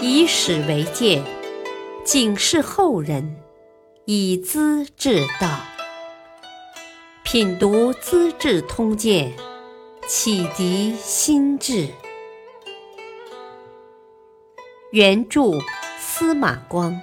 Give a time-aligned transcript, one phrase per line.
[0.00, 1.24] 以史为鉴，
[2.04, 3.36] 警示后人，
[4.04, 5.60] 以资治道。
[7.24, 9.32] 品读《资治通鉴》，
[10.06, 11.88] 启迪心智。
[14.92, 15.58] 原著
[15.98, 16.98] 司马光，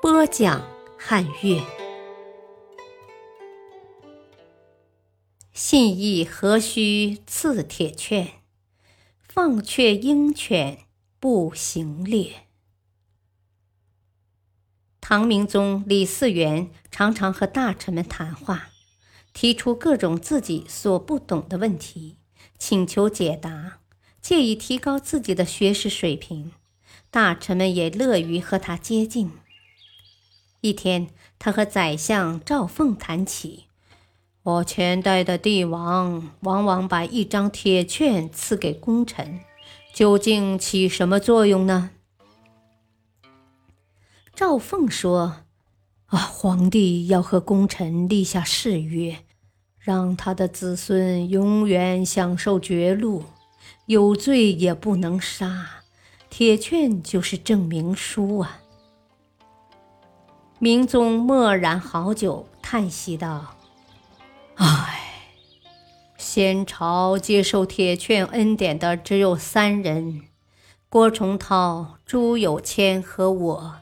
[0.00, 0.64] 播讲
[0.96, 1.60] 汉乐。
[5.52, 8.39] 信义何须赐铁券？
[9.42, 10.80] 放却鹰犬
[11.18, 12.46] 不行猎。
[15.00, 18.68] 唐明宗李嗣源常常和大臣们谈话，
[19.32, 22.18] 提出各种自己所不懂的问题，
[22.58, 23.78] 请求解答，
[24.20, 26.52] 借以提高自己的学识水平。
[27.10, 29.30] 大臣们也乐于和他接近。
[30.60, 33.69] 一天，他和宰相赵凤谈起。
[34.42, 39.40] 我前代的帝王往往把一张铁券赐给功臣，
[39.92, 41.90] 究竟起什么作用呢？
[44.34, 45.42] 赵凤说
[46.08, 49.18] ：“啊，皇帝要和功臣立下誓约，
[49.78, 53.24] 让他的子孙永远享受绝路，
[53.84, 55.82] 有罪也不能杀。
[56.30, 58.60] 铁券就是证明书啊。”
[60.58, 63.56] 明宗默然好久，叹息道。
[64.56, 65.00] 唉，
[66.16, 70.22] 先朝接受铁券恩典的只有三人：
[70.88, 73.76] 郭崇韬、朱有谦和我。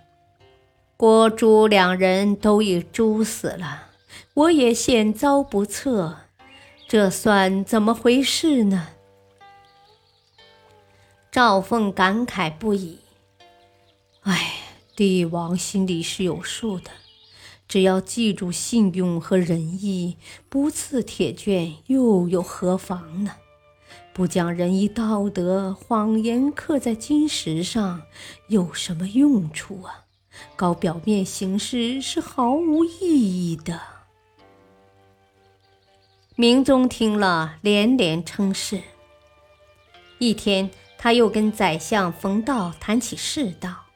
[0.97, 3.89] 郭朱两人都已诛死了，
[4.35, 6.17] 我也险遭不测，
[6.89, 8.89] 这算怎么回事呢？
[11.31, 12.99] 赵凤感慨不已。
[14.23, 14.55] 唉，
[14.97, 16.91] 帝王心里是有数的。
[17.69, 20.17] 只要记住信用和仁义，
[20.49, 23.33] 不赐铁券又有何妨呢？
[24.15, 28.03] 不将仁义道德、谎言刻在金石上，
[28.49, 30.07] 有什么用处啊？
[30.57, 33.81] 搞表面形式是毫无意义的。
[36.35, 38.81] 明宗听了，连连称是。
[40.19, 43.88] 一天，他又跟宰相冯道谈起世道。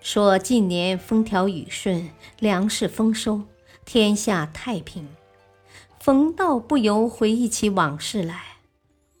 [0.00, 3.42] 说近年风调雨顺，粮食丰收，
[3.84, 5.06] 天下太平。
[6.00, 8.40] 冯道不由回忆起往事来。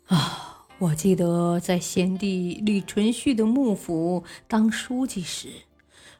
[0.06, 5.48] 啊，我记得在贤弟李存勖的幕府当书记时，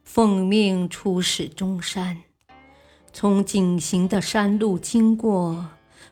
[0.04, 2.22] 奉命出使中山，
[3.14, 5.70] 从井陉的山路经过，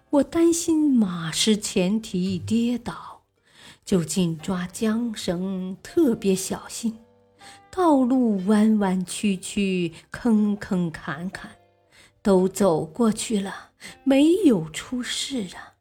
[0.08, 3.20] 我担心马失前蹄跌倒，
[3.84, 6.98] 就紧抓缰绳，特别小心。
[7.78, 11.52] 道路弯弯曲曲，坑坑坎坎，
[12.20, 13.70] 都走过去了，
[14.02, 15.78] 没有出事啊！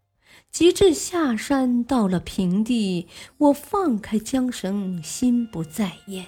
[0.51, 3.07] 及至下山到了平地，
[3.39, 6.27] 我放开缰绳，心不在焉，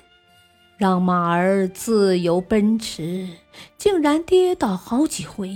[0.80, 3.30] 让马儿自由奔驰，
[3.78, 5.56] 竟然跌倒好几回。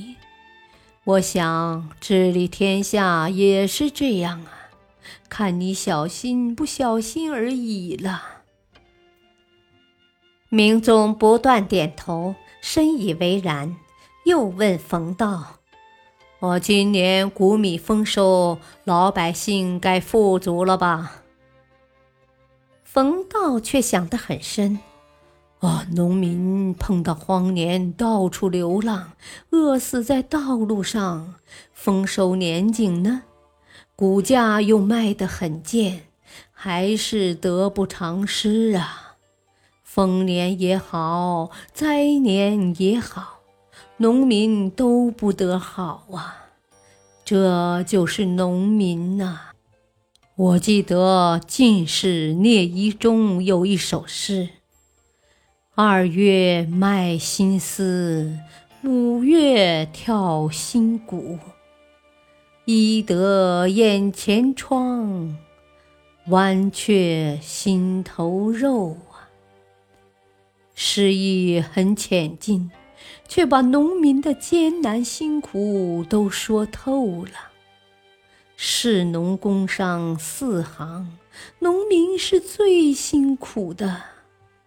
[1.06, 4.70] 我想治理天下也是这样啊，
[5.28, 8.43] 看你小心不小心而已了。
[10.54, 13.76] 明宗不断点头，深以为然，
[14.24, 15.56] 又问冯道
[16.38, 21.24] ：“我今年谷米丰收，老百姓该富足了吧？”
[22.86, 24.78] 冯道却想得很深
[25.62, 29.14] ：“哦，农民碰到荒年，到处流浪，
[29.50, 31.34] 饿死在道路上；
[31.74, 33.24] 丰收年景呢，
[33.96, 36.04] 谷价又卖得很贱，
[36.52, 39.00] 还是得不偿失啊。”
[39.84, 43.42] 丰年也好，灾年也好，
[43.98, 46.48] 农民都不得好啊！
[47.24, 49.52] 这就是农民呐。
[50.36, 54.50] 我记得进士聂夷中有一首诗
[55.76, 58.40] ：“二月卖新丝，
[58.84, 61.38] 五月跳新鼓。
[62.66, 65.38] 医得眼前疮，
[66.28, 68.98] 剜却心头肉。”
[70.76, 72.72] 诗意很浅近，
[73.28, 77.52] 却把农民的艰难辛苦都说透了。
[78.56, 81.18] 士农工商四行，
[81.60, 84.02] 农民是最辛苦的，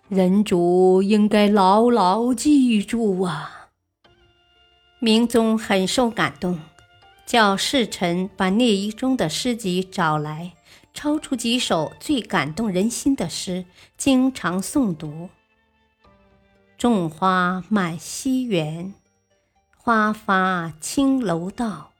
[0.09, 3.69] 人主应该牢牢记住啊！
[4.99, 6.59] 明宗很受感动，
[7.25, 10.53] 叫侍臣把聂一中的诗集找来，
[10.93, 13.65] 抄出几首最感动人心的诗，
[13.97, 15.31] 经常诵读。
[16.79, 18.93] 种花满西园，
[19.79, 21.93] 花发青楼道。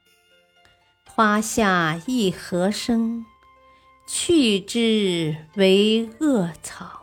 [1.05, 3.25] 花下一荷生，
[4.07, 7.01] 去之为恶草。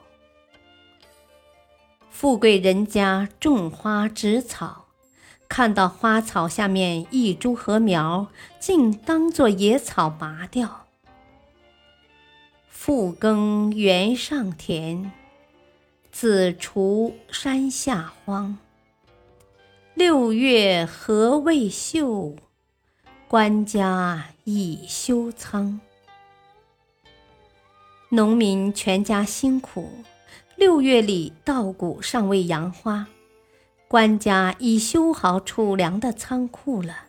[2.10, 4.84] 富贵人家种花植草，
[5.48, 8.28] 看到花草下面一株禾苗，
[8.60, 10.86] 竟当作野草拔掉。
[12.68, 15.10] 复耕原上田，
[16.24, 18.56] 子锄山下荒。
[19.92, 22.34] 六月禾未秀，
[23.28, 25.78] 官家已修仓。
[28.08, 29.90] 农民全家辛苦，
[30.56, 33.06] 六月里稻谷尚未扬花，
[33.86, 37.08] 官家已修好储粮的仓库了。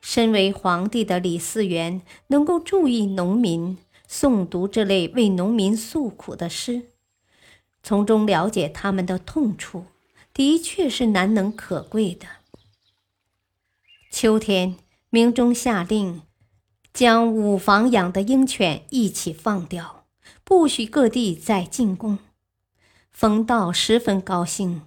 [0.00, 3.78] 身为皇帝的李嗣源能够注意农民，
[4.10, 6.82] 诵读这类为农民诉苦的诗，
[7.88, 9.86] 从中了解他们的痛处，
[10.34, 12.26] 的确是难能可贵的。
[14.10, 14.76] 秋天，
[15.08, 16.20] 明中下令。
[16.92, 20.04] 将五房养的鹰犬一起放掉，
[20.44, 22.18] 不许各地再进贡。
[23.10, 24.82] 冯道十分高兴，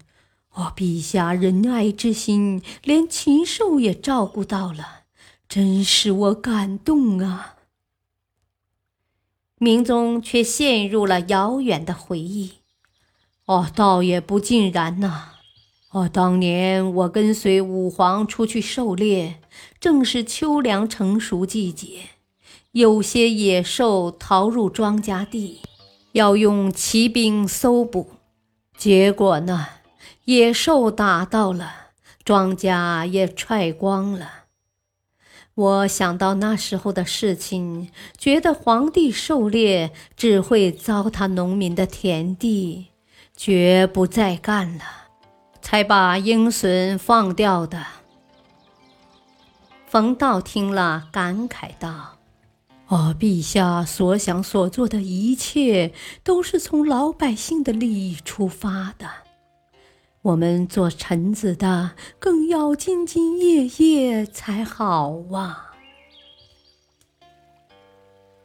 [0.54, 5.06] 我陛下仁爱之心，连禽兽也照顾到了，
[5.50, 7.56] 真使我感动啊！
[9.58, 12.61] 明宗却陷入了遥远的回忆。
[13.52, 15.34] 哦，倒也不尽然呐。
[15.90, 19.42] 哦，当年我跟随武皇出去狩猎，
[19.78, 22.04] 正是秋粮成熟季节，
[22.72, 25.60] 有些野兽逃入庄稼地，
[26.14, 28.12] 要用骑兵搜捕。
[28.78, 29.68] 结果呢，
[30.24, 31.74] 野兽打到了，
[32.24, 34.46] 庄稼也踹光了。
[35.56, 42.88] 我想到那时候的事情，觉得皇帝狩猎只会糟蹋农民的田地，
[43.44, 44.84] 绝不再干了。
[45.64, 47.84] 才把鹰隼放掉的。
[49.88, 52.20] 冯道听了，感慨道
[52.86, 55.92] ：“哦，陛下所想所做的一切，
[56.24, 59.10] 都是从老百姓的利益出发的。
[60.22, 65.78] 我们做臣子的，更要兢兢业业才好啊！”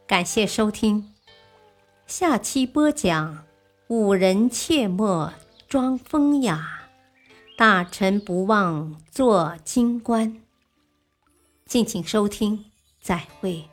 [0.07, 1.13] 感谢收听，
[2.07, 3.43] 下期播讲：
[3.89, 5.33] 五人切莫
[5.69, 6.89] 装风雅。
[7.57, 10.41] 大臣不忘做京官。
[11.65, 12.65] 敬请收听，
[13.01, 13.69] 再会。